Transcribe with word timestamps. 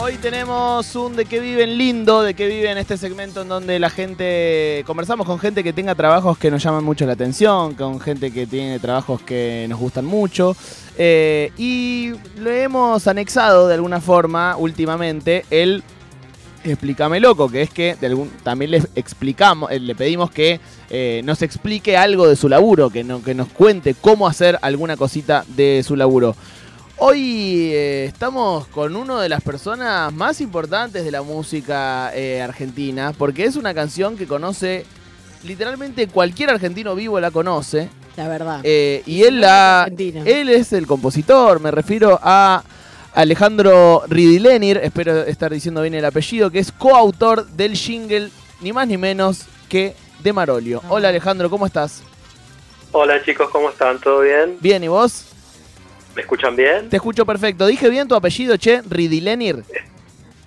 Hoy 0.00 0.16
tenemos 0.22 0.96
un 0.96 1.16
de 1.16 1.26
que 1.26 1.38
viven 1.38 1.76
lindo, 1.76 2.22
de 2.22 2.32
que 2.34 2.46
viven 2.46 2.78
este 2.78 2.96
segmento 2.96 3.42
en 3.42 3.48
donde 3.48 3.78
la 3.78 3.90
gente, 3.90 4.82
conversamos 4.86 5.26
con 5.26 5.38
gente 5.38 5.62
que 5.62 5.72
tenga 5.72 5.94
trabajos 5.94 6.38
que 6.38 6.50
nos 6.50 6.62
llaman 6.62 6.82
mucho 6.82 7.04
la 7.04 7.12
atención, 7.12 7.74
con 7.74 8.00
gente 8.00 8.30
que 8.30 8.46
tiene 8.46 8.78
trabajos 8.78 9.20
que 9.22 9.66
nos 9.68 9.78
gustan 9.78 10.04
mucho. 10.06 10.56
eh, 10.96 11.52
y 11.58 12.12
lo 12.36 12.50
hemos 12.50 13.06
anexado 13.06 13.68
de 13.68 13.74
alguna 13.74 14.00
forma 14.00 14.56
últimamente 14.56 15.44
el 15.50 15.82
Explícame 16.68 17.20
loco, 17.20 17.48
que 17.48 17.62
es 17.62 17.70
que 17.70 17.96
de 18.00 18.06
algún, 18.08 18.30
también 18.42 18.70
le 18.72 18.82
explicamos, 18.94 19.70
eh, 19.70 19.80
le 19.80 19.94
pedimos 19.94 20.30
que 20.30 20.60
eh, 20.90 21.22
nos 21.24 21.42
explique 21.42 21.96
algo 21.96 22.28
de 22.28 22.36
su 22.36 22.48
laburo, 22.48 22.90
que, 22.90 23.04
no, 23.04 23.22
que 23.22 23.34
nos 23.34 23.48
cuente 23.48 23.94
cómo 23.94 24.26
hacer 24.28 24.58
alguna 24.62 24.96
cosita 24.96 25.44
de 25.48 25.82
su 25.86 25.96
laburo. 25.96 26.36
Hoy 27.00 27.70
eh, 27.72 28.06
estamos 28.06 28.66
con 28.66 28.96
una 28.96 29.20
de 29.22 29.28
las 29.28 29.40
personas 29.40 30.12
más 30.12 30.40
importantes 30.40 31.04
de 31.04 31.10
la 31.12 31.22
música 31.22 32.10
eh, 32.14 32.42
argentina, 32.42 33.12
porque 33.16 33.44
es 33.44 33.54
una 33.54 33.72
canción 33.72 34.16
que 34.16 34.26
conoce, 34.26 34.84
literalmente 35.44 36.08
cualquier 36.08 36.50
argentino 36.50 36.96
vivo 36.96 37.20
la 37.20 37.30
conoce, 37.30 37.88
La 38.16 38.26
verdad. 38.26 38.60
eh, 38.64 39.04
y 39.06 39.22
él, 39.22 39.40
la, 39.40 39.82
Argentina. 39.82 40.22
él 40.26 40.48
es 40.48 40.72
el 40.72 40.88
compositor, 40.88 41.60
me 41.60 41.70
refiero 41.70 42.18
a 42.20 42.64
Alejandro 43.18 44.04
Ridilenir, 44.06 44.78
espero 44.80 45.24
estar 45.24 45.52
diciendo 45.52 45.82
bien 45.82 45.92
el 45.94 46.04
apellido, 46.04 46.52
que 46.52 46.60
es 46.60 46.70
coautor 46.70 47.48
del 47.48 47.74
jingle, 47.74 48.30
ni 48.60 48.72
más 48.72 48.86
ni 48.86 48.96
menos 48.96 49.44
que 49.68 49.96
de 50.20 50.32
Marolio. 50.32 50.80
Ah. 50.84 50.90
Hola 50.90 51.08
Alejandro, 51.08 51.50
¿cómo 51.50 51.66
estás? 51.66 52.04
Hola 52.92 53.20
chicos, 53.24 53.50
¿cómo 53.50 53.70
están? 53.70 53.98
¿Todo 53.98 54.20
bien? 54.20 54.56
Bien, 54.60 54.84
¿y 54.84 54.86
vos? 54.86 55.32
¿Me 56.14 56.22
escuchan 56.22 56.54
bien? 56.54 56.90
Te 56.90 56.94
escucho 56.94 57.26
perfecto. 57.26 57.66
¿Dije 57.66 57.88
bien 57.88 58.06
tu 58.06 58.14
apellido, 58.14 58.56
che? 58.56 58.82
Ridilenir. 58.88 59.64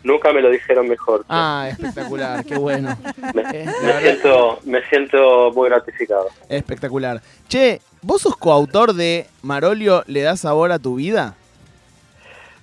Nunca 0.01 0.31
me 0.31 0.39
lo 0.41 0.49
dijeron 0.49 0.87
mejor. 0.87 1.25
Ah, 1.27 1.67
espectacular, 1.71 2.45
qué 2.45 2.57
bueno. 2.57 2.97
me, 3.33 3.41
eh, 3.51 3.65
me 3.83 3.99
siento, 4.01 4.59
me 4.63 4.81
siento 4.87 5.51
muy 5.51 5.67
gratificado. 5.67 6.29
Espectacular. 6.47 7.21
Che, 7.49 7.81
¿vos 8.01 8.21
sos 8.21 8.37
coautor 8.37 8.93
de 8.93 9.27
Marolio 9.41 10.05
le 10.07 10.21
da 10.21 10.37
sabor 10.37 10.71
a 10.71 10.79
tu 10.79 10.95
vida? 10.95 11.35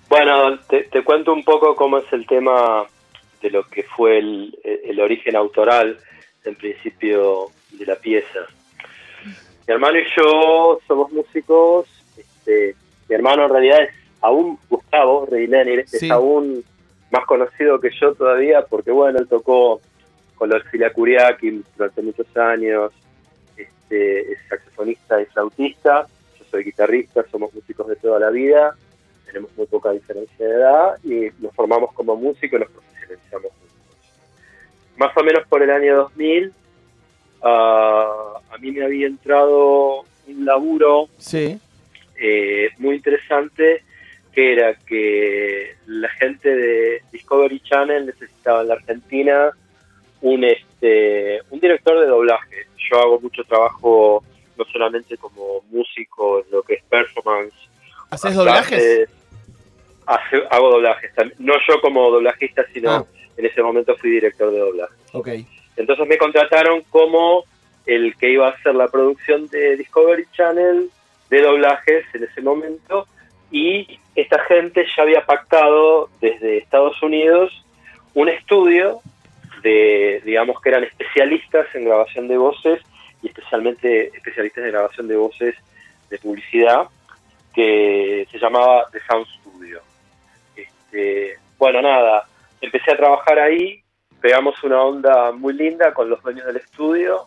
Bueno, 0.08 0.58
te, 0.60 0.84
te 0.84 1.04
cuento 1.04 1.32
un 1.34 1.44
poco 1.44 1.76
cómo 1.76 1.98
es 1.98 2.10
el 2.12 2.26
tema 2.26 2.86
de 3.42 3.50
lo 3.50 3.62
que 3.64 3.82
fue 3.82 4.18
el, 4.18 4.58
el 4.64 5.00
origen 5.00 5.36
autoral, 5.36 5.98
en 6.44 6.54
principio, 6.54 7.46
de 7.72 7.84
la 7.84 7.96
pieza. 7.96 8.40
Mi 9.66 9.74
hermano 9.74 9.98
y 9.98 10.06
yo 10.16 10.80
somos 10.88 11.12
músicos. 11.12 11.86
Este, 12.16 12.74
mi 13.08 13.14
hermano 13.16 13.44
en 13.44 13.50
realidad 13.50 13.82
es 13.82 13.90
aún 14.22 14.58
Gustavo 14.70 15.26
Reilenir, 15.30 15.86
Sí. 15.86 16.06
es 16.06 16.10
aún 16.10 16.64
más 17.10 17.26
conocido 17.26 17.78
que 17.78 17.90
yo 17.90 18.14
todavía 18.14 18.62
porque, 18.64 18.90
bueno, 18.90 19.18
él 19.18 19.28
tocó 19.28 19.80
con 20.36 20.48
los 20.48 20.62
Kuriaki 20.94 21.62
durante 21.76 22.00
muchos 22.00 22.34
años. 22.34 22.92
Este, 23.58 24.32
es 24.32 24.38
saxofonista 24.48 25.20
y 25.20 25.26
flautista. 25.26 26.06
Yo 26.38 26.44
soy 26.50 26.64
guitarrista, 26.64 27.24
somos 27.30 27.52
músicos 27.52 27.88
de 27.88 27.96
toda 27.96 28.18
la 28.20 28.30
vida 28.30 28.74
tenemos 29.28 29.50
muy 29.56 29.66
poca 29.66 29.90
diferencia 29.92 30.46
de 30.46 30.54
edad 30.54 30.98
y 31.04 31.28
nos 31.42 31.54
formamos 31.54 31.92
como 31.92 32.16
músicos 32.16 32.58
y 32.58 32.64
nos 32.64 32.72
profesionalizamos 32.72 33.52
juntos. 33.52 34.10
Más 34.96 35.16
o 35.16 35.22
menos 35.22 35.46
por 35.48 35.62
el 35.62 35.70
año 35.70 35.96
2000, 35.96 36.52
ah, 37.42 38.40
a 38.50 38.58
mí 38.58 38.72
me 38.72 38.84
había 38.84 39.06
entrado 39.06 40.04
un 40.26 40.44
laburo 40.44 41.08
Sí. 41.18 41.58
eh, 42.20 42.70
muy 42.78 42.96
interesante 42.96 43.82
que 44.32 44.52
era 44.52 44.74
que 44.74 45.74
la 45.86 46.08
gente 46.10 46.48
de 46.54 47.02
Discovery 47.12 47.60
Channel 47.60 48.06
necesitaba 48.06 48.62
en 48.62 48.68
la 48.68 48.74
Argentina 48.74 49.50
un 50.20 50.44
este 50.44 51.40
un 51.50 51.60
director 51.60 51.98
de 52.00 52.06
doblaje. 52.06 52.66
Yo 52.90 52.98
hago 52.98 53.20
mucho 53.20 53.42
trabajo 53.44 54.22
no 54.56 54.64
solamente 54.72 55.16
como 55.16 55.62
músico 55.70 56.40
en 56.40 56.50
lo 56.50 56.62
que 56.62 56.74
es 56.74 56.82
performance 56.84 57.54
¿Haces 58.10 58.34
doblajes? 58.34 59.08
Hace- 60.08 60.42
hago 60.50 60.70
doblajes 60.70 61.14
también. 61.14 61.36
No 61.38 61.54
yo 61.66 61.80
como 61.80 62.10
doblajista, 62.10 62.64
sino 62.72 62.90
Ah. 62.90 63.04
en 63.36 63.46
ese 63.46 63.62
momento 63.62 63.96
fui 63.96 64.10
director 64.10 64.50
de 64.50 64.58
doblaje. 64.58 64.94
Ok. 65.12 65.28
Entonces 65.76 66.06
me 66.08 66.18
contrataron 66.18 66.82
como 66.90 67.44
el 67.86 68.16
que 68.16 68.30
iba 68.30 68.48
a 68.48 68.50
hacer 68.50 68.74
la 68.74 68.88
producción 68.88 69.46
de 69.48 69.76
Discovery 69.76 70.26
Channel 70.32 70.90
de 71.30 71.40
doblajes 71.42 72.04
en 72.14 72.24
ese 72.24 72.40
momento 72.42 73.06
y 73.50 73.98
esta 74.14 74.38
gente 74.44 74.84
ya 74.96 75.02
había 75.04 75.24
pactado 75.24 76.10
desde 76.20 76.58
Estados 76.58 77.00
Unidos 77.02 77.64
un 78.14 78.28
estudio 78.28 79.00
de, 79.62 80.20
digamos 80.24 80.60
que 80.60 80.68
eran 80.70 80.84
especialistas 80.84 81.66
en 81.74 81.84
grabación 81.84 82.28
de 82.28 82.36
voces 82.36 82.80
y 83.22 83.28
especialmente 83.28 84.08
especialistas 84.16 84.64
en 84.64 84.70
grabación 84.72 85.08
de 85.08 85.16
voces 85.16 85.54
de 86.10 86.18
publicidad 86.18 86.88
que 87.54 88.26
se 88.30 88.38
llamaba 88.38 88.86
The 88.92 89.00
Sound 89.08 89.26
bueno, 91.58 91.82
nada, 91.82 92.24
empecé 92.60 92.92
a 92.92 92.96
trabajar 92.96 93.38
ahí, 93.38 93.82
pegamos 94.20 94.62
una 94.62 94.80
onda 94.82 95.32
muy 95.32 95.54
linda 95.54 95.92
con 95.92 96.08
los 96.08 96.22
dueños 96.22 96.46
del 96.46 96.56
estudio 96.56 97.24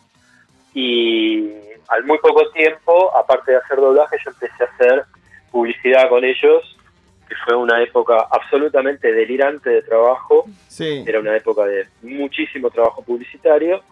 y 0.74 1.50
al 1.88 2.04
muy 2.04 2.18
poco 2.18 2.50
tiempo, 2.50 3.14
aparte 3.16 3.52
de 3.52 3.58
hacer 3.58 3.76
doblaje, 3.76 4.16
yo 4.24 4.30
empecé 4.30 4.64
a 4.64 4.66
hacer 4.66 5.04
publicidad 5.50 6.08
con 6.08 6.24
ellos, 6.24 6.76
que 7.28 7.34
fue 7.44 7.54
una 7.56 7.82
época 7.82 8.26
absolutamente 8.30 9.12
delirante 9.12 9.70
de 9.70 9.82
trabajo, 9.82 10.44
Sí. 10.68 11.04
era 11.06 11.20
una 11.20 11.36
época 11.36 11.64
de 11.64 11.86
muchísimo 12.02 12.70
trabajo 12.70 13.02
publicitario 13.02 13.82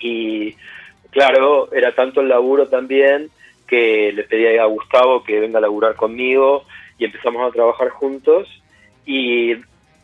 y 0.00 0.56
claro, 1.10 1.72
era 1.72 1.94
tanto 1.94 2.20
el 2.20 2.28
laburo 2.28 2.68
también 2.68 3.30
que 3.66 4.12
le 4.12 4.24
pedí 4.24 4.56
a 4.56 4.64
Gustavo 4.64 5.22
que 5.22 5.40
venga 5.40 5.58
a 5.58 5.62
laburar 5.62 5.94
conmigo 5.94 6.64
y 6.98 7.04
empezamos 7.04 7.48
a 7.48 7.52
trabajar 7.52 7.90
juntos 7.90 8.48
y 9.08 9.52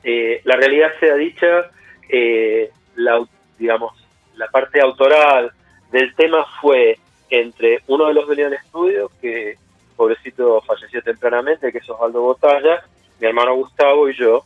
eh, 0.03 0.41
la 0.44 0.56
realidad 0.56 0.88
sea 0.98 1.15
dicha, 1.16 1.70
eh, 2.09 2.70
la, 2.97 3.22
digamos, 3.59 3.92
la 4.37 4.48
parte 4.48 4.81
autoral 4.81 5.53
del 5.92 6.15
tema 6.15 6.47
fue 6.59 6.98
entre 7.28 7.82
uno 7.87 8.06
de 8.06 8.14
los 8.14 8.26
dueños 8.26 8.50
del 8.50 8.60
estudio, 8.60 9.10
que 9.20 9.59
pobrecito 9.94 10.62
falleció 10.62 11.03
tempranamente, 11.03 11.70
que 11.70 11.78
es 11.78 11.91
Osvaldo 11.91 12.22
Botalla, 12.22 12.82
mi 13.20 13.26
hermano 13.26 13.54
Gustavo 13.56 14.09
y 14.09 14.14
yo. 14.14 14.43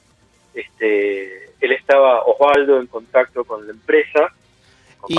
Este, 0.52 1.52
él 1.60 1.72
estaba, 1.72 2.24
Osvaldo, 2.24 2.80
en 2.80 2.88
contacto 2.88 3.44
con 3.44 3.64
la 3.64 3.72
empresa, 3.72 4.34
Y, 5.06 5.14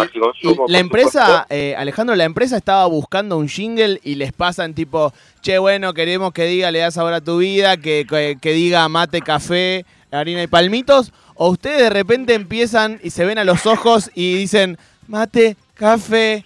la 0.68 0.80
empresa, 0.80 1.48
eh, 1.50 1.74
Alejandro, 1.78 2.16
la 2.16 2.26
empresa 2.26 2.58
estaba 2.58 2.86
buscando 2.86 3.38
un 3.38 3.48
jingle 3.48 4.00
y 4.04 4.16
les 4.16 4.34
pasan 4.34 4.74
tipo, 4.74 5.14
che, 5.42 5.58
bueno, 5.58 5.94
queremos 5.94 6.34
que 6.34 6.46
diga 6.46 6.70
le 6.70 6.80
das 6.80 6.96
sabor 6.96 7.14
a 7.14 7.22
tu 7.22 7.38
vida, 7.38 7.78
que, 7.78 8.06
que, 8.08 8.38
que 8.40 8.54
diga 8.54 8.88
mate, 8.90 9.22
café, 9.22 9.86
harina 10.12 10.44
y 10.44 10.48
palmitos, 10.48 11.12
o 11.36 11.50
ustedes 11.50 11.80
de 11.80 11.90
repente 11.90 12.34
empiezan 12.34 13.00
y 13.02 13.10
se 13.10 13.26
ven 13.26 13.38
a 13.38 13.44
los 13.44 13.66
ojos 13.66 14.12
y 14.14 14.36
dicen 14.36 14.78
mate, 15.08 15.56
café, 15.74 16.44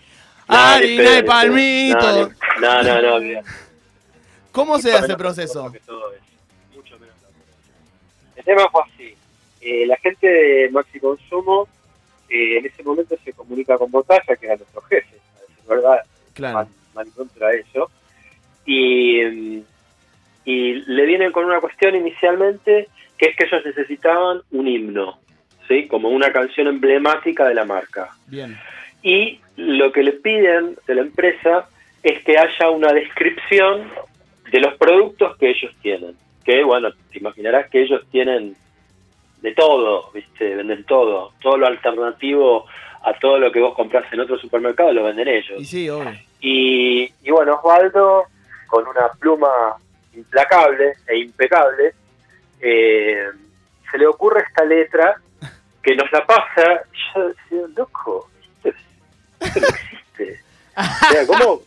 harina 0.47 1.17
y 1.17 1.23
palmitos. 1.23 2.29
No, 2.61 2.83
no, 2.83 3.01
no, 3.01 3.19
no. 3.19 3.41
¿Cómo 4.51 4.79
se 4.79 4.93
hace 4.93 5.05
ese 5.05 5.17
proceso? 5.17 5.73
El 8.35 8.43
tema 8.43 8.69
fue 8.71 8.81
así. 8.83 9.15
Eh, 9.61 9.85
la 9.87 9.97
gente 9.97 10.27
de 10.27 10.69
Maxi 10.71 10.99
Consumo 10.99 11.67
eh, 12.33 12.57
en 12.57 12.65
ese 12.65 12.83
momento 12.83 13.15
se 13.23 13.33
comunica 13.33 13.77
con 13.77 13.91
Botalla, 13.91 14.35
que 14.35 14.45
era 14.45 14.55
nuestro 14.57 14.81
jefe, 14.81 15.15
a 15.37 15.39
decir 15.41 15.67
verdad, 15.67 15.99
Claro. 16.33 16.53
mal, 16.55 16.67
mal 16.95 17.07
contra 17.15 17.53
eso. 17.53 17.91
Y, 18.65 19.63
y 20.45 20.73
le 20.87 21.05
vienen 21.05 21.31
con 21.31 21.45
una 21.45 21.59
cuestión 21.59 21.95
inicialmente, 21.95 22.87
que 23.17 23.27
es 23.27 23.35
que 23.37 23.45
ellos 23.45 23.65
necesitaban 23.65 24.41
un 24.51 24.67
himno, 24.67 25.19
¿sí? 25.67 25.87
como 25.87 26.09
una 26.09 26.31
canción 26.31 26.67
emblemática 26.67 27.45
de 27.47 27.53
la 27.55 27.65
marca 27.65 28.09
Bien. 28.27 28.57
y 29.01 29.39
lo 29.57 29.91
que 29.91 30.03
le 30.03 30.13
piden 30.13 30.75
de 30.87 30.95
la 30.95 31.01
empresa 31.01 31.67
es 32.01 32.23
que 32.23 32.37
haya 32.37 32.69
una 32.69 32.91
descripción 32.91 33.89
de 34.51 34.59
los 34.59 34.73
productos 34.75 35.37
que 35.37 35.51
ellos 35.51 35.71
tienen. 35.81 36.15
Que, 36.43 36.63
bueno, 36.63 36.89
te 37.11 37.19
imaginarás 37.19 37.69
que 37.69 37.83
ellos 37.83 38.01
tienen 38.11 38.55
de 39.43 39.53
todo, 39.53 40.09
¿viste? 40.13 40.55
Venden 40.55 40.85
todo. 40.85 41.33
Todo 41.41 41.57
lo 41.57 41.67
alternativo 41.67 42.65
a 43.03 43.13
todo 43.19 43.37
lo 43.37 43.51
que 43.51 43.59
vos 43.59 43.75
comprás 43.75 44.11
en 44.13 44.21
otro 44.21 44.39
supermercado 44.39 44.93
lo 44.93 45.03
venden 45.03 45.27
ellos. 45.27 45.59
Y 45.59 45.65
sí. 45.65 45.89
Y, 46.39 47.29
bueno, 47.29 47.59
Osvaldo, 47.61 48.23
con 48.67 48.87
una 48.87 49.09
pluma 49.19 49.75
implacable 50.13 50.93
e 51.07 51.17
impecable, 51.17 51.93
eh, 52.61 53.27
se 53.91 53.97
le 53.97 54.07
ocurre 54.07 54.43
esta 54.47 54.63
letra 54.63 55.15
que 55.81 55.93
nos 55.93 56.09
la 56.13 56.25
pasa. 56.25 56.83
Yo 57.13 57.27
decía, 57.27 57.67
loco, 57.75 58.29
esto, 58.63 58.79
esto 59.41 59.59
no 59.59 59.67
existe. 59.67 60.39
O 60.77 61.11
sea, 61.11 61.27
¿cómo? 61.27 61.61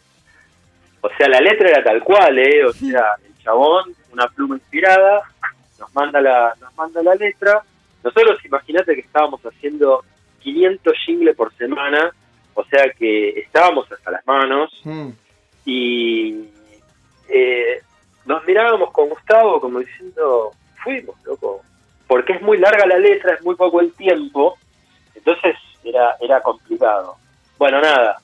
O 1.03 1.11
sea, 1.19 1.29
la 1.29 1.41
letra 1.41 1.69
era 1.69 1.85
tal 1.85 2.03
cual, 2.03 2.39
¿eh? 2.39 2.65
O 2.65 2.73
sea, 2.73 3.17
el 3.25 3.43
chabón, 3.43 3.95
una 4.13 4.27
pluma 4.29 4.57
inspirada, 4.57 5.23
nos 5.79 5.95
manda 5.95 6.21
la, 6.21 6.55
nos 6.61 6.75
manda 6.77 7.03
la 7.03 7.15
letra. 7.15 7.63
Nosotros, 8.03 8.45
imagínate 8.45 8.95
que 8.95 9.01
estábamos 9.01 9.41
haciendo 9.43 10.05
500 10.41 10.95
jingles 11.05 11.37
por 11.37 11.53
semana, 11.55 12.13
o 12.55 12.65
sea 12.65 12.91
que 12.93 13.31
estábamos 13.41 13.91
hasta 13.91 14.11
las 14.11 14.27
manos 14.27 14.71
Mm. 14.85 15.11
y 15.65 16.49
eh, 17.29 17.83
nos 18.25 18.45
mirábamos 18.47 18.93
con 18.93 19.09
Gustavo 19.09 19.61
como 19.61 19.81
diciendo, 19.81 20.53
fuimos, 20.83 21.17
loco, 21.25 21.63
porque 22.07 22.35
es 22.35 22.43
muy 22.43 22.59
larga 22.59 22.87
la 22.87 22.99
letra, 22.99 23.35
es 23.35 23.43
muy 23.43 23.57
poco 23.57 23.81
el 23.81 23.93
tiempo, 23.93 24.57
entonces 25.15 25.57
era, 25.83 26.17
era 26.21 26.41
complicado. 26.41 27.17
Bueno, 27.59 27.81
nada, 27.81 28.19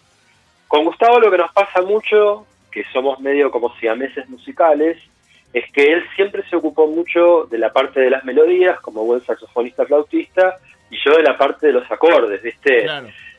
con 0.68 0.84
Gustavo 0.84 1.18
lo 1.18 1.30
que 1.30 1.38
nos 1.38 1.52
pasa 1.52 1.82
mucho, 1.82 2.46
que 2.70 2.84
somos 2.92 3.18
medio 3.20 3.50
como 3.50 3.74
siameses 3.76 4.28
musicales, 4.28 5.02
es 5.52 5.70
que 5.72 5.92
él 5.92 6.04
siempre 6.16 6.42
se 6.48 6.56
ocupó 6.56 6.86
mucho 6.86 7.46
de 7.50 7.58
la 7.58 7.72
parte 7.72 8.00
de 8.00 8.10
las 8.10 8.24
melodías, 8.24 8.80
como 8.80 9.04
buen 9.04 9.20
saxofonista 9.20 9.84
flautista, 9.84 10.56
y 10.90 10.96
yo 11.04 11.16
de 11.16 11.22
la 11.22 11.36
parte 11.36 11.68
de 11.68 11.74
los 11.74 11.90
acordes, 11.90 12.42
¿viste? 12.42 12.86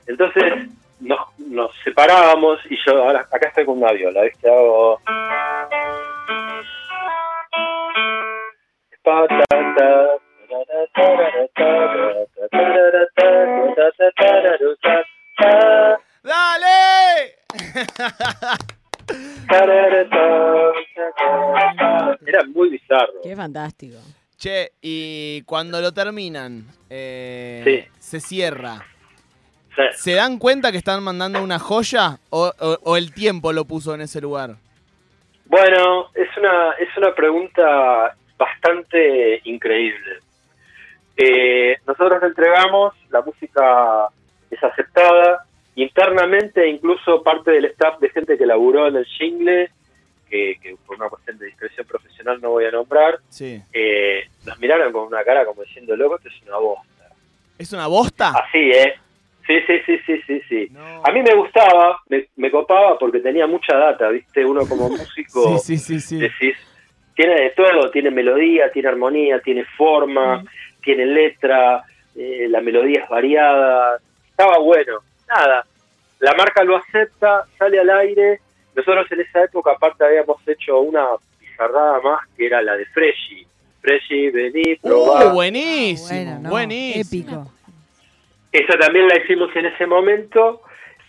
Entonces 0.07 0.69
nos, 0.99 1.19
nos, 1.39 1.71
separábamos 1.83 2.59
y 2.69 2.77
yo 2.85 3.03
ahora 3.03 3.21
acá 3.31 3.47
estoy 3.47 3.65
con 3.65 3.77
una 3.77 3.91
viola, 3.91 4.21
¿viste? 4.23 4.49
Hago... 4.49 4.99
¡Dale! 16.23 17.35
Era 22.25 22.43
muy 22.45 22.69
bizarro. 22.69 23.13
Qué 23.23 23.35
fantástico. 23.35 23.97
Che, 24.37 24.71
y 24.81 25.41
cuando 25.43 25.79
lo 25.79 25.93
terminan, 25.93 26.65
eh, 26.89 27.61
Sí. 27.63 27.91
se 27.99 28.19
cierra. 28.19 28.85
Sí. 29.75 29.81
¿Se 29.93 30.13
dan 30.13 30.37
cuenta 30.37 30.71
que 30.71 30.77
están 30.77 31.01
mandando 31.03 31.41
una 31.41 31.59
joya 31.59 32.19
o, 32.29 32.51
o- 32.59 32.77
o 32.83 32.97
el 32.97 33.13
tiempo 33.13 33.51
lo 33.53 33.65
puso 33.65 33.95
en 33.95 34.01
ese 34.01 34.21
lugar? 34.21 34.55
Bueno, 35.45 36.09
es 36.13 36.27
una, 36.37 36.71
es 36.79 36.89
una 36.97 37.13
pregunta 37.15 38.15
bastante 38.37 39.41
increíble. 39.45 40.19
Eh, 41.17 41.77
nosotros 41.85 42.21
le 42.21 42.27
entregamos, 42.29 42.93
la 43.09 43.21
música 43.21 44.07
es 44.49 44.63
aceptada, 44.63 45.45
internamente 45.75 46.67
incluso 46.69 47.23
parte 47.23 47.51
del 47.51 47.65
staff 47.65 47.99
de 47.99 48.09
gente 48.09 48.37
que 48.37 48.45
laburó 48.45 48.87
en 48.87 48.95
el 48.97 49.05
jingle, 49.05 49.69
que, 50.33 50.57
que 50.59 50.75
por 50.87 50.95
una 50.97 51.09
cuestión 51.09 51.37
de 51.37 51.45
discreción 51.45 51.85
profesional 51.85 52.39
no 52.41 52.49
voy 52.49 52.65
a 52.65 52.71
nombrar, 52.71 53.19
Sí. 53.29 53.61
eh, 53.71 54.23
nos 54.47 54.57
miraron 54.59 54.91
con 54.91 55.05
una 55.05 55.23
cara 55.23 55.45
como 55.45 55.61
diciendo, 55.61 55.95
loco, 55.95 56.15
esto 56.17 56.29
es 56.29 56.41
una 56.47 56.57
bosta. 56.57 57.09
¿Es 57.59 57.71
una 57.71 57.85
bosta? 57.85 58.29
Así, 58.29 58.57
¿eh? 58.71 58.95
Sí, 59.45 59.53
sí, 59.67 59.73
sí, 59.85 59.99
sí, 60.07 60.21
sí, 60.25 60.41
sí. 60.49 60.67
No. 60.71 61.03
A 61.05 61.11
mí 61.11 61.21
me 61.21 61.35
gustaba, 61.35 61.99
me, 62.09 62.27
me 62.37 62.49
copaba 62.49 62.97
porque 62.97 63.19
tenía 63.19 63.45
mucha 63.45 63.77
data, 63.77 64.09
¿viste? 64.09 64.43
Uno 64.43 64.67
como 64.67 64.89
músico 64.97 65.59
Sí, 65.59 65.77
sí, 65.77 65.99
sí, 65.99 65.99
sí. 65.99 66.17
decís, 66.19 66.57
tiene 67.15 67.35
de 67.35 67.49
todo, 67.51 67.91
tiene 67.91 68.09
melodía, 68.09 68.71
tiene 68.71 68.87
armonía, 68.89 69.39
tiene 69.39 69.65
forma, 69.77 70.43
tiene 70.83 71.05
letra, 71.05 71.83
eh, 72.15 72.47
la 72.49 72.59
melodía 72.61 73.03
es 73.03 73.09
variada, 73.09 73.99
estaba 74.31 74.57
bueno, 74.57 74.99
nada, 75.27 75.63
la 76.19 76.33
marca 76.33 76.63
lo 76.63 76.77
acepta, 76.77 77.43
sale 77.59 77.79
al 77.79 77.89
aire, 77.91 78.39
nosotros 78.75 79.05
en 79.11 79.21
esa 79.21 79.43
época 79.43 79.71
aparte 79.71 80.03
habíamos 80.05 80.37
hecho 80.47 80.79
una 80.79 81.05
pizarrada 81.39 81.99
más 82.01 82.19
que 82.35 82.45
era 82.47 82.61
la 82.61 82.75
de 82.75 82.85
Freshy, 82.87 83.45
Freshy, 83.81 84.29
vení, 84.29 84.75
probá, 84.81 85.27
¡Uh, 85.27 85.33
buenísimo! 85.33 86.07
Bueno, 86.09 86.39
no, 86.41 86.49
buenísimo. 86.49 87.01
Épico. 87.23 87.51
esa 88.51 88.77
también 88.79 89.07
la 89.07 89.17
hicimos 89.17 89.55
en 89.55 89.65
ese 89.67 89.85
momento 89.85 90.61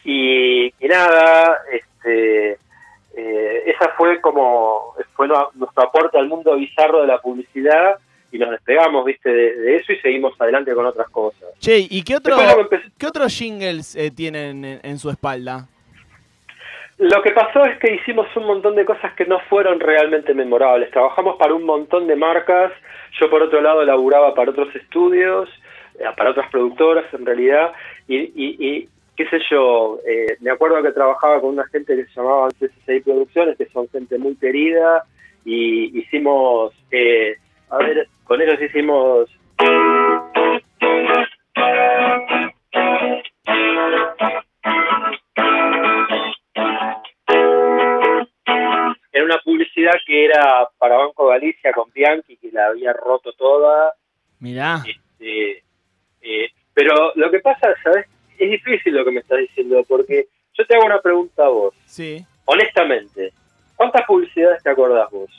y, 0.05 0.67
y 0.67 0.89
nada, 0.89 1.59
este, 1.73 2.59
eh, 3.17 3.63
esa 3.67 3.91
fue 3.97 4.21
como 4.21 4.95
fue 5.15 5.29
no- 5.29 5.51
nuestro 5.55 5.85
aporte 5.85 6.19
al 6.19 6.29
mundo 6.29 6.57
bizarro 6.57 7.01
de 7.03 7.07
la 7.07 7.21
publicidad 7.21 7.97
y 8.33 8.39
nos 8.39 8.51
despegamos, 8.51 9.05
viste, 9.05 9.29
de, 9.33 9.55
de 9.55 9.77
eso 9.77 9.93
y 9.93 9.99
seguimos 10.01 10.35
adelante 10.41 10.75
con 10.75 10.85
otras 10.85 11.09
cosas. 11.11 11.49
Che, 11.61 11.87
¿y 11.89 12.03
qué, 12.03 12.17
otro, 12.17 12.37
qué 12.99 13.07
otros 13.07 13.33
jingles 13.33 13.95
eh, 13.95 14.11
tienen 14.11 14.65
en, 14.65 14.81
en 14.83 14.99
su 14.99 15.09
espalda? 15.09 15.69
Lo 16.99 17.23
que 17.23 17.33
pasó 17.33 17.65
es 17.65 17.79
que 17.79 17.95
hicimos 17.95 18.27
un 18.37 18.47
montón 18.47 18.77
de 18.77 18.85
cosas 18.85 19.13
que 19.15 19.25
no 19.27 19.41
fueron 19.49 19.81
realmente 19.81 20.33
memorables. 20.33 20.91
Trabajamos 20.93 21.37
para 21.37 21.53
un 21.55 21.65
montón 21.65 22.07
de 22.07 22.15
marcas. 22.15 22.73
Yo, 23.21 23.29
por 23.29 23.43
otro 23.43 23.61
lado, 23.61 23.83
laburaba 23.85 24.33
para 24.35 24.53
otros 24.53 24.75
estudios, 24.77 25.49
eh, 25.99 26.05
para 26.17 26.31
otras 26.31 26.49
productoras, 26.51 27.05
en 27.13 27.27
realidad. 27.27 27.73
Y, 28.07 28.17
y- 28.19 28.57
y, 28.61 28.89
qué 29.17 29.29
sé 29.29 29.39
yo, 29.51 29.99
eh, 30.07 30.37
me 30.41 30.51
acuerdo 30.53 30.81
que 30.83 30.93
trabajaba 30.93 31.41
con 31.41 31.51
una 31.51 31.67
gente 31.67 31.97
que 31.97 32.05
se 32.07 32.15
llamaba 32.15 32.49
CCCI 32.51 33.01
Producciones, 33.01 33.57
que 33.59 33.67
son 33.67 33.89
gente 33.89 34.17
muy 34.19 34.37
querida. 34.37 35.05
Y 35.45 35.99
hicimos, 35.99 36.73
eh, 36.93 37.37
a 37.71 37.79
ver, 37.79 38.07
con 38.25 38.41
ellos 38.41 38.61
hicimos... 38.63 39.29
era 50.25 50.69
para 50.79 50.97
Banco 50.97 51.27
Galicia 51.29 51.73
con 51.73 51.91
Bianchi, 51.93 52.37
que 52.37 52.51
la 52.53 52.67
había 52.67 52.93
roto 52.93 53.33
toda. 53.33 53.93
Mirá. 54.41 54.83
Este, 54.87 55.63
eh, 56.23 56.49
pero 56.73 57.13
lo 57.15 57.31
que 57.31 57.41
pasa, 57.41 57.69
¿sabes? 57.83 58.07
Es 58.39 58.51
difícil 58.51 58.95
lo 58.95 59.05
que 59.05 59.11
me 59.13 59.21
estás 59.21 59.39
diciendo, 59.39 59.85
porque 59.89 60.27
yo 60.57 60.67
te 60.67 60.75
hago 60.77 60.87
una 60.87 61.01
pregunta 61.01 61.45
a 61.45 61.49
vos, 61.49 61.75
Sí. 61.87 62.25
honestamente. 62.45 63.33
¿Cuántas 63.77 64.03
publicidades 64.07 64.63
te 64.63 64.71
acordás 64.71 65.11
vos? 65.11 65.31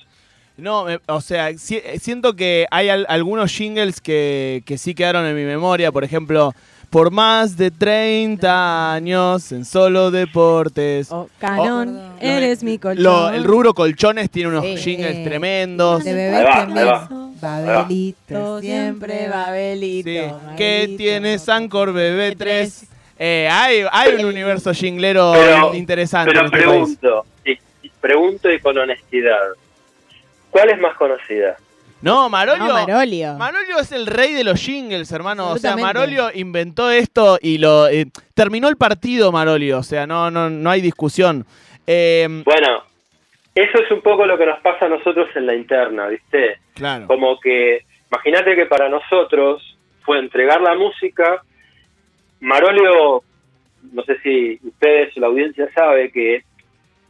No, 0.58 0.86
me- 0.86 1.00
o 1.08 1.20
sea, 1.22 1.54
si- 1.58 1.82
siento 2.00 2.36
que 2.36 2.66
hay 2.72 2.88
al- 2.90 3.06
algunos 3.10 3.52
jingles 3.52 4.00
que, 4.00 4.62
que 4.66 4.78
sí 4.78 4.96
quedaron 4.96 5.26
en 5.26 5.36
mi 5.36 5.44
memoria. 5.44 5.92
Por 5.92 6.04
ejemplo, 6.06 6.52
por 6.95 7.12
más 7.12 7.57
de 7.57 7.71
30 7.71 8.94
años 8.94 9.51
en 9.51 9.65
solo 9.65 10.12
deportes. 10.12 11.12
Oh, 11.12 11.27
Canon, 11.39 11.89
Oh. 11.98 12.17
eres 12.22 12.63
mi 12.63 12.79
colchón. 12.79 13.03
Lo- 13.03 13.29
el 13.31 13.43
rubro 13.43 13.74
colchones 13.74 14.29
tiene 14.31 14.48
unos 14.48 14.63
Sí. 14.63 14.77
jingles 14.77 15.25
tremendos. 15.25 16.05
De 16.05 16.13
bebé 16.13 16.43
va. 16.46 17.10
Babelito, 17.41 18.62
siempre 18.62 19.27
Babelito. 19.27 20.10
Sí. 20.10 20.17
Babelito. 20.20 20.55
¿Qué 20.55 20.93
tiene 20.98 21.38
Sancor 21.38 21.91
BB3? 21.91 22.88
Eh, 23.20 23.50
hay, 23.51 23.84
hay 23.91 24.13
un 24.13 24.24
universo 24.27 24.74
jinglero 24.74 25.34
Pero- 25.34 25.74
interesante 25.75 26.31
Pero 26.31 26.46
este 26.46 26.58
pregunto, 26.58 27.25
y, 27.43 27.51
y 27.84 27.89
pregunto 28.00 28.50
y 28.50 28.60
con 28.62 28.77
honestidad, 28.77 29.38
¿cuál 30.50 30.70
es 30.70 30.79
más 30.79 30.96
conocida? 30.96 31.58
No, 32.05 32.29
Marolio. 32.29 32.65
No, 32.67 32.74
Marolio. 32.74 33.33
Marolio 33.33 33.79
es 33.79 33.91
el 33.91 34.05
rey 34.05 34.33
de 34.33 34.43
los 34.43 34.59
jingles, 34.62 35.12
hermano. 35.12 35.50
O 35.51 35.57
sea. 35.57 35.75
Marolio 35.75 36.29
inventó 36.33 36.91
esto 36.91 37.38
y 37.41 37.57
lo 37.57 37.88
eh, 37.88 38.05
terminó 38.33 38.69
el 38.69 38.77
partido, 38.77 39.31
Marolio. 39.31 39.79
O 39.79 39.83
sea, 39.83 40.05
no, 40.05 40.29
no, 40.29 40.50
no 40.50 40.69
hay 40.69 40.81
discusión. 40.81 41.45
Eh, 41.88 42.27
Bueno, 42.45 42.83
eso 43.55 43.77
es 43.83 43.91
un 43.91 44.01
poco 44.01 44.25
lo 44.25 44.38
que 44.38 44.45
nos 44.45 44.59
pasa 44.59 44.85
a 44.85 44.89
nosotros 44.89 45.27
en 45.35 45.45
la 45.47 45.55
interna, 45.55 46.07
¿viste? 46.07 46.59
claro. 46.75 47.07
Como 47.07 47.39
que, 47.39 47.85
imagínate 48.12 48.55
que 48.55 48.65
para 48.67 48.88
nosotros 48.89 49.63
fue 50.03 50.19
entregar 50.19 50.62
la 50.62 50.75
música. 50.75 51.41
Marolio, 52.39 53.24
no 53.93 54.03
sé 54.03 54.19
si 54.21 54.59
ustedes 54.63 55.15
o 55.17 55.21
la 55.21 55.27
audiencia 55.27 55.67
sabe 55.74 56.12
que 56.12 56.43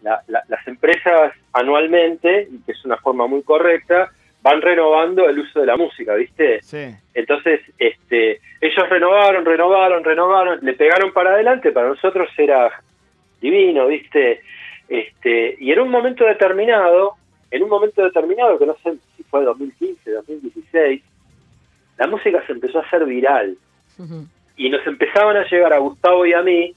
la- 0.04 0.22
la- 0.28 0.44
las 0.48 0.66
empresas 0.68 1.34
anualmente, 1.52 2.48
y 2.52 2.60
que 2.66 2.72
es 2.74 2.86
una 2.86 2.98
forma 2.98 3.28
muy 3.28 3.42
correcta, 3.44 4.12
van 4.46 4.62
renovando 4.62 5.28
el 5.28 5.40
uso 5.40 5.60
de 5.60 5.66
la 5.66 5.76
música, 5.76 6.14
¿viste? 6.14 6.62
Sí. 6.62 6.96
Entonces, 7.16 7.62
este, 7.80 8.40
ellos 8.62 8.90
renovaron, 8.90 9.44
renovaron, 9.44 10.04
renovaron, 10.04 10.60
le 10.62 10.74
pegaron 10.74 11.12
para 11.14 11.32
adelante, 11.32 11.72
para 11.72 11.88
nosotros 11.88 12.30
era 12.38 12.70
divino, 13.42 13.88
¿viste? 13.88 14.42
Este, 14.88 15.58
y 15.60 15.72
en 15.72 15.80
un 15.80 15.90
momento 15.90 16.26
determinado, 16.26 17.16
en 17.50 17.64
un 17.64 17.70
momento 17.70 18.04
determinado, 18.04 18.60
que 18.60 18.68
no 18.68 18.78
sé 18.84 18.94
si 19.18 19.24
fue 19.24 19.44
2015, 19.44 20.12
2016, 20.12 21.02
la 21.98 22.06
música 22.06 22.46
se 22.46 22.52
empezó 22.52 22.78
a 22.78 22.84
hacer 22.84 23.04
viral 23.04 23.58
y 24.58 24.70
nos 24.70 24.86
empezaban 24.86 25.38
a 25.38 25.50
llegar 25.50 25.74
a 25.74 25.80
Gustavo 25.80 26.24
y 26.24 26.34
a 26.34 26.44
mí, 26.44 26.72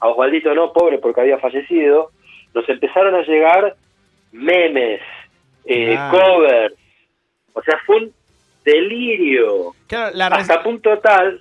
a 0.00 0.08
Osvaldito 0.08 0.52
no, 0.56 0.72
pobre 0.72 0.98
porque 0.98 1.20
había 1.20 1.38
fallecido, 1.38 2.10
nos 2.52 2.68
empezaron 2.68 3.14
a 3.14 3.22
llegar 3.22 3.76
memes, 4.32 5.00
eh, 5.66 5.96
covers, 6.10 6.81
o 7.54 7.62
sea, 7.62 7.78
fue 7.86 7.96
un 7.98 8.12
delirio 8.64 9.74
Claro, 9.86 10.16
la 10.16 10.28
res- 10.28 10.40
hasta 10.50 10.62
punto 10.62 10.98
tal 10.98 11.40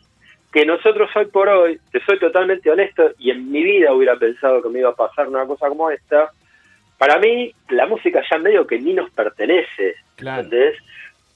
que 0.51 0.65
nosotros 0.65 1.10
hoy 1.15 1.25
por 1.27 1.48
hoy, 1.48 1.80
te 1.91 2.03
soy 2.03 2.20
totalmente 2.20 2.70
honesto, 2.70 3.12
y 3.18 3.32
en 3.32 3.50
mi 3.50 3.63
vida 3.63 3.94
hubiera 3.94 4.18
pensado 4.18 4.62
que 4.62 4.68
me 4.70 4.80
iba 4.80 4.89
a 4.89 4.96
pasar 4.96 5.30
una 5.30 5.46
cosa 5.46 5.70
como 5.70 5.89
esta, 5.89 6.30
para 6.98 7.18
mí 7.20 7.53
la 7.70 7.86
música 7.88 8.22
ya 8.30 8.38
medio 8.38 8.68
que 8.68 8.77
ni 8.80 8.94
nos 8.94 9.10
pertenece, 9.12 9.96
Claro. 10.18 10.41
¿entendés? 10.44 10.75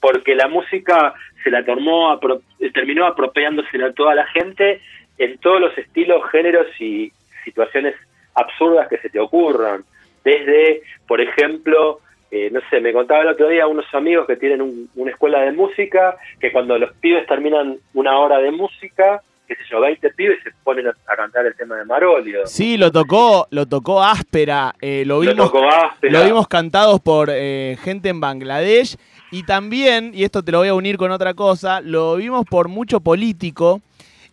Porque 0.00 0.34
la 0.34 0.48
música 0.48 1.14
se 1.42 1.50
la 1.50 1.64
tomó, 1.64 2.12
apro- 2.12 2.42
terminó 2.74 3.06
apropiándose 3.06 3.82
a 3.82 3.92
toda 3.92 4.14
la 4.14 4.26
gente 4.26 4.82
en 5.16 5.38
todos 5.38 5.60
los 5.62 5.78
estilos, 5.78 6.22
géneros 6.30 6.66
y 6.78 7.10
situaciones 7.42 7.94
absurdas 8.34 8.86
que 8.88 8.98
se 8.98 9.08
te 9.08 9.18
ocurran. 9.18 9.82
Desde, 10.24 10.82
por 11.08 11.22
ejemplo, 11.22 12.00
eh, 12.30 12.50
no 12.52 12.60
sé, 12.70 12.80
me 12.80 12.92
contaba 12.92 13.22
el 13.22 13.28
otro 13.28 13.48
día 13.48 13.66
unos 13.66 13.86
amigos 13.94 14.26
que 14.26 14.36
tienen 14.36 14.60
un- 14.62 14.88
una 14.96 15.10
escuela 15.12 15.40
de 15.40 15.52
música, 15.52 16.16
que 16.40 16.50
cuando 16.52 16.78
los 16.78 16.92
pibes 16.94 17.26
terminan 17.26 17.76
una 17.94 18.18
hora 18.18 18.38
de 18.38 18.50
música, 18.50 19.20
qué 19.46 19.54
sé 19.54 19.60
yo, 19.70 19.80
20 19.80 20.10
pibes 20.10 20.42
se 20.42 20.50
ponen 20.64 20.88
a, 20.88 20.90
a 21.06 21.16
cantar 21.16 21.46
el 21.46 21.54
tema 21.54 21.76
de 21.76 21.84
Marolio. 21.84 22.46
Sí, 22.46 22.76
lo 22.76 22.90
tocó, 22.90 23.46
lo 23.50 23.66
tocó 23.66 24.02
áspera, 24.02 24.74
eh, 24.80 25.04
lo 25.06 25.22
Lo 25.22 25.30
vimos, 25.30 25.52
tocó 25.52 25.68
áspera. 25.68 26.18
lo 26.18 26.24
vimos 26.24 26.48
cantados 26.48 27.00
por 27.00 27.28
eh, 27.32 27.76
gente 27.82 28.08
en 28.08 28.20
Bangladesh 28.20 28.96
y 29.30 29.44
también, 29.44 30.10
y 30.14 30.24
esto 30.24 30.42
te 30.42 30.50
lo 30.52 30.58
voy 30.58 30.68
a 30.68 30.74
unir 30.74 30.96
con 30.96 31.12
otra 31.12 31.34
cosa, 31.34 31.80
lo 31.80 32.16
vimos 32.16 32.44
por 32.44 32.66
mucho 32.68 32.98
político 33.00 33.80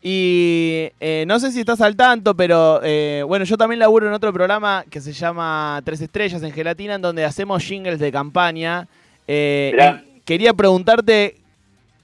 y 0.06 0.90
eh, 1.00 1.24
no 1.26 1.40
sé 1.40 1.52
si 1.52 1.62
estás 1.62 1.80
al 1.80 1.96
tanto, 1.96 2.36
pero 2.36 2.82
eh, 2.84 3.24
bueno, 3.26 3.46
yo 3.46 3.56
también 3.56 3.80
laburo 3.80 4.06
en 4.06 4.14
otro 4.14 4.34
programa 4.34 4.84
que 4.92 5.00
se 5.00 5.14
llama 5.14 5.82
Tres 5.86 6.02
Estrellas 6.02 6.44
en 6.44 6.52
Gelatina, 6.52 6.96
en 6.96 7.02
donde 7.02 7.24
hacemos 7.24 7.64
jingles 7.64 8.00
de 8.00 8.12
campaña. 8.12 8.86
Eh, 9.30 9.74
y 9.74 10.20
quería 10.26 10.54
preguntarte 10.54 11.38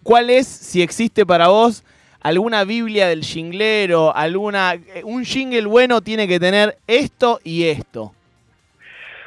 cuál 0.01 0.29
es, 0.29 0.47
si 0.47 0.81
existe 0.81 1.25
para 1.25 1.49
vos, 1.49 1.83
alguna 2.21 2.63
Biblia 2.63 3.09
del 3.09 3.21
jinglero, 3.21 4.15
alguna 4.15 4.75
eh, 4.75 5.01
un 5.03 5.25
jingle 5.25 5.65
bueno 5.65 5.99
tiene 5.99 6.25
que 6.25 6.39
tener 6.39 6.77
esto 6.87 7.41
y 7.43 7.65
esto. 7.65 8.13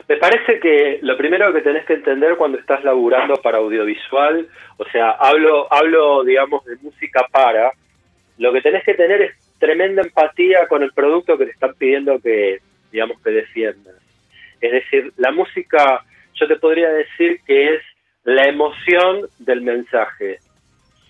Me 0.08 0.16
parece 0.16 0.58
que 0.60 0.98
lo 1.02 1.18
primero 1.18 1.52
que 1.52 1.60
tenés 1.60 1.84
que 1.84 1.94
entender 1.94 2.36
cuando 2.36 2.58
estás 2.58 2.82
laburando 2.84 3.34
para 3.36 3.58
audiovisual, 3.58 4.48
o 4.78 4.84
sea, 4.90 5.10
hablo, 5.10 5.70
hablo, 5.70 6.24
digamos, 6.24 6.64
de 6.64 6.76
música 6.82 7.26
para, 7.30 7.72
lo 8.42 8.52
que 8.52 8.60
tenés 8.60 8.82
que 8.82 8.94
tener 8.94 9.22
es 9.22 9.36
tremenda 9.60 10.02
empatía 10.02 10.66
con 10.66 10.82
el 10.82 10.92
producto 10.92 11.38
que 11.38 11.44
te 11.44 11.52
están 11.52 11.74
pidiendo 11.74 12.18
que, 12.18 12.58
digamos, 12.90 13.20
que 13.22 13.30
defiendas. 13.30 13.94
Es 14.60 14.72
decir, 14.72 15.12
la 15.16 15.30
música, 15.30 16.04
yo 16.34 16.48
te 16.48 16.56
podría 16.56 16.88
decir 16.88 17.40
que 17.46 17.74
es 17.74 17.82
la 18.24 18.48
emoción 18.48 19.28
del 19.38 19.60
mensaje. 19.60 20.40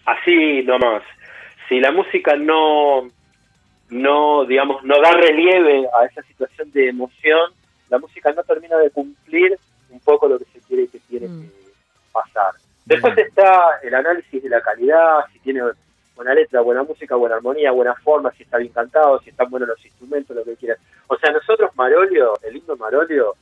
Así 0.04 0.62
nomás. 0.64 1.02
Si 1.70 1.80
la 1.80 1.90
música 1.90 2.36
no, 2.36 3.08
no, 3.88 4.44
digamos, 4.44 4.84
no 4.84 5.00
da 5.00 5.12
relieve 5.12 5.86
a 5.98 6.04
esa 6.04 6.22
situación 6.24 6.70
de 6.72 6.90
emoción, 6.90 7.50
la 7.88 7.98
música 7.98 8.30
no 8.32 8.42
termina 8.44 8.76
de 8.76 8.90
cumplir 8.90 9.56
un 9.88 10.00
poco 10.00 10.28
lo 10.28 10.38
que 10.38 10.44
se 10.52 10.60
quiere 10.68 10.86
que 10.88 10.98
tiene 11.08 11.28
Mm. 11.28 11.40
que 11.40 11.48
pasar. 12.12 12.52
Después 12.84 13.16
está 13.16 13.78
el 13.82 13.94
análisis 13.94 14.42
de 14.42 14.50
la 14.50 14.60
calidad, 14.60 15.20
si 15.32 15.38
tiene 15.38 15.62
buena 16.22 16.34
letra, 16.34 16.60
buena 16.60 16.82
música, 16.84 17.16
buena 17.16 17.36
armonía, 17.36 17.72
buena 17.72 17.94
forma, 17.96 18.30
si 18.32 18.44
está 18.44 18.58
bien 18.58 18.72
cantado, 18.72 19.18
si 19.20 19.30
están 19.30 19.50
buenos 19.50 19.68
los 19.70 19.84
instrumentos, 19.84 20.36
lo 20.36 20.44
que 20.44 20.56
quieras. 20.56 20.78
O 21.08 21.16
sea, 21.16 21.32
nosotros 21.32 21.70
Marolio, 21.74 22.34
el 22.42 22.56
himno 22.56 22.76
Marolio, 22.76 23.34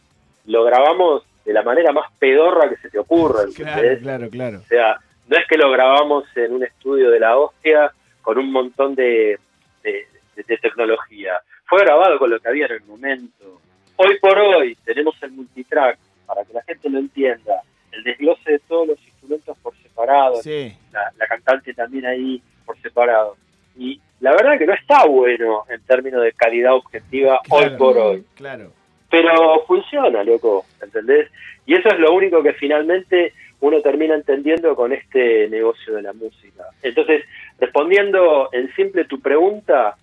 lo 0.46 0.64
grabamos 0.64 1.24
de 1.44 1.52
la 1.52 1.62
manera 1.62 1.92
más 1.92 2.10
pedorra 2.18 2.68
que 2.70 2.76
se 2.78 2.88
te 2.90 2.98
ocurra. 2.98 3.42
¿entendés? 3.42 4.00
claro, 4.00 4.28
claro. 4.30 4.58
O 4.58 4.62
sea, 4.68 4.98
no 5.28 5.36
es 5.36 5.46
que 5.46 5.58
lo 5.58 5.70
grabamos 5.70 6.24
en 6.36 6.54
un 6.54 6.64
estudio 6.64 7.10
de 7.10 7.20
la 7.20 7.36
hostia 7.38 7.92
con 8.22 8.38
un 8.38 8.50
montón 8.50 8.94
de- 8.94 9.38
de 9.82 10.56
tecnología. 10.58 11.40
Fue 11.66 11.80
grabado 11.82 12.18
con 12.18 12.30
lo 12.30 12.40
que 12.40 12.48
había 12.48 12.66
en 12.66 12.72
el 12.72 12.82
momento. 12.84 13.60
Hoy 13.96 14.18
por 14.20 14.38
hoy 14.38 14.74
tenemos 14.84 15.14
el 15.22 15.32
multitrack, 15.32 15.98
para 16.26 16.44
que 16.44 16.52
la 16.54 16.62
gente 16.62 16.88
lo 16.88 16.98
entienda, 16.98 17.60
el 17.92 18.02
desglose 18.04 18.52
de 18.52 18.58
todos 18.60 18.88
los 18.88 18.98
instrumentos 19.22 19.56
por 19.58 19.74
separado, 19.82 20.36
Sí. 20.42 20.74
la, 20.92 21.12
la 21.18 21.26
cantante 21.26 21.74
también 21.74 22.06
ahí 22.06 22.42
por 22.64 22.78
separado. 22.80 23.36
Y 23.76 24.00
la 24.20 24.32
verdad 24.32 24.58
que 24.58 24.66
no 24.66 24.74
está 24.74 25.04
bueno 25.06 25.64
en 25.68 25.80
términos 25.82 26.22
de 26.22 26.32
calidad 26.32 26.74
objetiva 26.74 27.40
hoy 27.50 27.60
Claro. 27.62 27.78
por 27.78 27.98
hoy 27.98 28.24
Claro. 28.36 28.72
pero 29.10 29.64
funciona, 29.66 30.22
loco, 30.24 30.64
¿entendés? 30.82 31.30
Y 31.66 31.74
eso 31.74 31.88
es 31.88 31.98
lo 31.98 32.12
único 32.12 32.42
que 32.42 32.52
finalmente 32.54 33.32
uno 33.60 33.80
termina 33.82 34.14
entendiendo 34.14 34.74
con 34.74 34.92
este 34.92 35.48
negocio 35.48 35.94
de 35.94 36.02
la 36.02 36.12
música. 36.14 36.64
Entonces, 36.82 37.24
respondiendo 37.58 38.48
en 38.52 38.72
simple 38.74 39.04
tu 39.04 39.20
pregunta, 39.20 39.96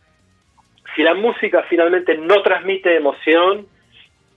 si 0.95 1.01
la 1.03 1.13
música 1.15 1.63
finalmente 1.69 2.15
no 2.17 2.41
transmite 2.43 2.95
emoción, 2.95 3.65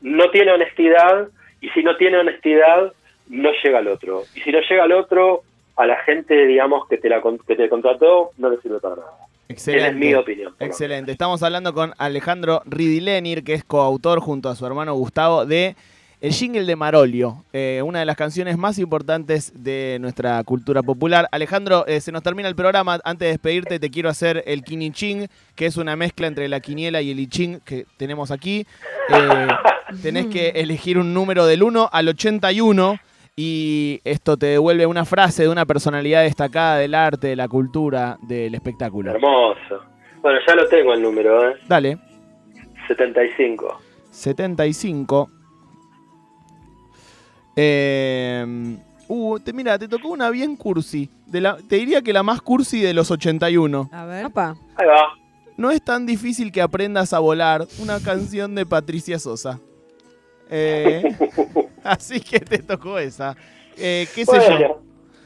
no 0.01 0.31
tiene 0.31 0.53
honestidad, 0.53 1.29
y 1.61 1.69
si 1.71 1.83
no 1.83 1.97
tiene 1.97 2.17
honestidad, 2.17 2.93
no 3.31 3.51
llega 3.65 3.79
al 3.79 3.89
otro. 3.89 4.25
Y 4.35 4.41
si 4.41 4.53
no 4.53 4.59
llega 4.69 4.85
al 4.85 4.93
otro, 4.93 5.43
a 5.77 5.87
la 5.87 5.97
gente, 6.03 6.47
digamos, 6.47 6.87
que 6.89 6.99
te, 6.99 7.09
la, 7.09 7.21
con- 7.23 7.39
que 7.39 7.57
te 7.57 7.69
contrató, 7.71 8.31
no 8.37 8.51
le 8.51 8.61
sirve 8.61 8.79
para 8.81 8.97
nada. 8.97 9.11
Esa 9.49 9.55
Excelente. 9.73 9.89
es 9.89 9.97
mi 9.97 10.15
opinión. 10.15 10.55
Excelente. 10.61 11.11
Estamos 11.13 11.43
hablando 11.43 11.73
con 11.75 11.93
Alejandro 11.99 12.63
Ridilenir, 12.67 13.43
que 13.43 13.55
es 13.55 13.65
coautor 13.65 14.21
junto 14.21 14.49
a 14.49 14.55
su 14.55 14.65
hermano 14.67 14.95
Gustavo 14.95 15.45
de 15.47 15.75
El 16.21 16.33
Jingle 16.33 16.65
de 16.67 16.77
Marolio, 16.77 17.45
eh, 17.53 17.81
una 17.85 17.99
de 18.01 18.05
las 18.05 18.15
canciones 18.17 18.59
más 18.59 18.79
importantes 18.79 19.53
de 19.65 19.97
nuestra 20.01 20.45
cultura 20.45 20.83
popular. 20.83 21.27
Alejandro, 21.33 21.85
eh, 21.89 22.01
se 22.01 22.13
nos 22.13 22.23
termina 22.23 22.49
el 22.49 22.55
programa. 22.55 23.01
Antes 23.05 23.27
de 23.27 23.33
despedirte, 23.33 23.81
te 23.81 23.91
quiero 23.91 24.09
hacer 24.09 24.45
el 24.47 24.63
Kiniching, 24.63 25.27
que 25.57 25.67
es 25.67 25.77
una 25.79 25.97
mezcla 25.97 26.27
entre 26.29 26.47
la 26.49 26.61
quiniela 26.61 27.01
y 27.01 27.11
el 27.11 27.19
Iching 27.21 27.61
que 27.65 27.87
tenemos 27.97 28.31
aquí. 28.31 28.67
Eh, 29.09 29.49
tenés 30.03 30.27
que 30.27 30.51
elegir 30.51 30.97
un 30.99 31.13
número 31.15 31.47
del 31.47 31.63
1 31.65 31.89
al 31.91 32.07
81 32.09 32.99
y 33.37 34.01
esto 34.05 34.37
te 34.37 34.47
devuelve 34.47 34.87
una 34.87 35.05
frase 35.05 35.45
de 35.45 35.49
una 35.49 35.67
personalidad 35.67 36.23
destacada 36.23 36.79
del 36.79 36.95
arte, 36.95 37.29
de 37.29 37.37
la 37.37 37.49
cultura, 37.49 38.19
del 38.23 38.55
espectáculo. 38.55 39.13
Hermoso. 39.13 39.83
Bueno, 40.21 40.39
ya 40.47 40.55
lo 40.55 40.69
tengo 40.69 40.93
el 40.93 41.03
número, 41.03 41.49
¿eh? 41.49 41.55
Dale. 41.67 41.99
75. 42.89 43.81
75. 44.11 45.31
Eh, 47.57 48.45
uh, 49.09 49.39
te, 49.39 49.53
mira, 49.53 49.79
te 49.79 49.89
tocó 49.89 50.09
una 50.09 50.31
bien 50.31 50.57
cursi. 50.57 51.09
De 51.27 51.41
la, 51.41 51.57
te 51.57 51.77
diría 51.77 52.03
que 52.03 52.13
la 52.13 52.23
más 52.23 52.43
cursi 52.43 52.81
de 52.81 52.93
los 52.93 53.11
81. 53.11 53.89
A 53.93 54.05
ver. 54.05 54.27
Opa. 54.27 54.57
Ahí 54.77 54.87
va. 54.87 55.15
No 55.57 55.71
es 55.71 55.83
tan 55.83 56.07
difícil 56.07 56.53
que 56.53 56.63
aprendas 56.63 57.13
a 57.13 57.19
volar. 57.19 57.67
Una 57.81 58.01
canción 58.01 58.55
de 58.55 58.67
Patricia 58.67 59.19
Sosa. 59.19 59.61
Eh, 60.51 61.03
así 61.85 62.21
que 62.21 62.41
te 62.41 62.59
tocó 62.59 62.99
esa. 62.99 63.37
Eh, 63.77 64.07
¿Qué 64.15 64.25
sé 64.25 64.33
yo? 64.37 64.49
Bueno, 64.49 64.79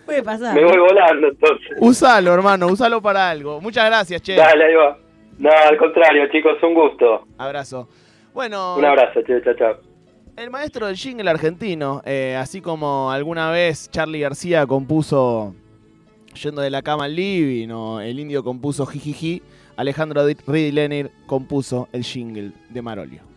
Puede 0.04 0.22
pasar. 0.22 0.54
me 0.54 0.64
voy 0.64 0.78
volando 0.78 1.28
entonces. 1.28 1.78
Usalo, 1.80 2.34
hermano, 2.34 2.66
usalo 2.66 3.00
para 3.00 3.30
algo. 3.30 3.60
Muchas 3.60 3.86
gracias, 3.86 4.20
che. 4.22 4.34
Dale, 4.34 4.64
ahí 4.64 4.74
va. 4.74 4.98
No, 5.38 5.50
al 5.50 5.76
contrario, 5.78 6.26
chicos, 6.30 6.62
un 6.62 6.74
gusto. 6.74 7.26
Abrazo. 7.38 7.88
Bueno, 8.34 8.76
Un 8.76 8.84
abrazo, 8.84 9.20
che, 9.24 9.40
chao, 9.42 9.54
chao. 9.54 9.76
El 10.36 10.50
maestro 10.50 10.86
del 10.86 10.96
jingle 10.96 11.30
argentino, 11.30 12.02
eh, 12.04 12.36
así 12.36 12.60
como 12.60 13.10
alguna 13.10 13.50
vez 13.50 13.88
Charlie 13.90 14.20
García 14.20 14.66
compuso 14.66 15.54
Yendo 16.42 16.62
de 16.62 16.70
la 16.70 16.82
cama 16.82 17.04
al 17.04 17.14
living, 17.14 17.68
o 17.70 18.00
el 18.00 18.18
indio 18.18 18.42
compuso 18.42 18.86
Jijiji, 18.86 19.40
Alejandro 19.76 20.26
Ridilenir 20.46 21.12
compuso 21.26 21.88
el 21.92 22.02
jingle 22.02 22.50
de 22.70 22.82
Marolio. 22.82 23.33